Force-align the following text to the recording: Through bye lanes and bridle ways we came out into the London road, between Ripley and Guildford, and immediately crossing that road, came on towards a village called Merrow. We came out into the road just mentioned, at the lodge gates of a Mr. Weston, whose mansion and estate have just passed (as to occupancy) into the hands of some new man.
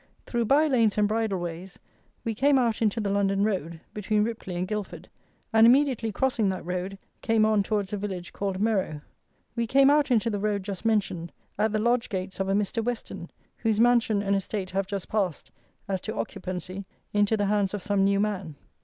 Through 0.25 0.45
bye 0.45 0.65
lanes 0.65 0.97
and 0.97 1.07
bridle 1.07 1.37
ways 1.37 1.77
we 2.23 2.33
came 2.33 2.57
out 2.57 2.81
into 2.81 2.99
the 2.99 3.11
London 3.11 3.43
road, 3.43 3.81
between 3.93 4.23
Ripley 4.23 4.55
and 4.55 4.67
Guildford, 4.67 5.07
and 5.53 5.67
immediately 5.67 6.11
crossing 6.11 6.49
that 6.49 6.65
road, 6.65 6.97
came 7.21 7.45
on 7.45 7.61
towards 7.61 7.93
a 7.93 7.97
village 7.97 8.33
called 8.33 8.59
Merrow. 8.59 9.01
We 9.55 9.67
came 9.67 9.91
out 9.91 10.09
into 10.09 10.31
the 10.31 10.39
road 10.39 10.63
just 10.63 10.85
mentioned, 10.85 11.31
at 11.55 11.71
the 11.71 11.77
lodge 11.77 12.09
gates 12.09 12.39
of 12.39 12.49
a 12.49 12.53
Mr. 12.53 12.83
Weston, 12.83 13.29
whose 13.57 13.79
mansion 13.79 14.23
and 14.23 14.35
estate 14.35 14.71
have 14.71 14.87
just 14.87 15.07
passed 15.07 15.51
(as 15.87 16.01
to 16.01 16.15
occupancy) 16.15 16.85
into 17.13 17.37
the 17.37 17.45
hands 17.45 17.75
of 17.75 17.83
some 17.83 18.03
new 18.03 18.19
man. 18.19 18.55